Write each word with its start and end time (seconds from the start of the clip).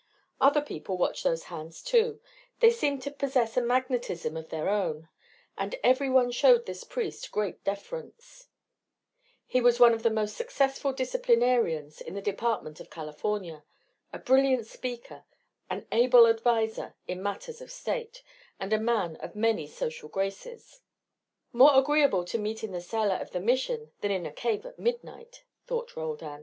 Other 0.39 0.61
people 0.63 0.97
watched 0.97 1.23
those 1.25 1.43
hands 1.43 1.83
too 1.83 2.19
they 2.59 2.71
seemed 2.71 3.03
to 3.03 3.11
possess 3.11 3.55
a 3.55 3.61
magnetism 3.61 4.35
of 4.35 4.49
their 4.49 4.67
own; 4.67 5.09
and 5.59 5.75
every 5.83 6.09
one 6.09 6.31
showed 6.31 6.65
this 6.65 6.83
priest 6.83 7.31
great 7.31 7.63
deference: 7.63 8.47
he 9.45 9.61
was 9.61 9.79
one 9.79 9.93
of 9.93 10.01
the 10.01 10.09
most 10.09 10.35
successful 10.35 10.91
disciplinarians 10.91 12.01
in 12.01 12.15
the 12.15 12.19
Department 12.23 12.79
of 12.79 12.89
California, 12.89 13.63
a 14.11 14.17
brilliant 14.17 14.65
speaker, 14.65 15.23
an 15.69 15.85
able 15.91 16.25
adviser 16.25 16.95
in 17.07 17.21
matters 17.21 17.61
of 17.61 17.69
state, 17.71 18.23
and 18.59 18.73
a 18.73 18.79
man 18.79 19.17
of 19.17 19.35
many 19.35 19.67
social 19.67 20.09
graces. 20.09 20.81
"More 21.53 21.77
agreeable 21.77 22.25
to 22.25 22.39
meet 22.39 22.63
in 22.63 22.71
the 22.71 22.81
sala 22.81 23.17
of 23.17 23.29
the 23.33 23.39
Mission 23.39 23.91
than 24.01 24.09
in 24.09 24.25
a 24.25 24.31
cave 24.33 24.65
at 24.65 24.79
midnight," 24.79 25.43
thought 25.67 25.95
Roldan. 25.95 26.39